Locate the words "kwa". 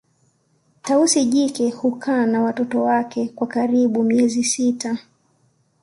3.27-3.47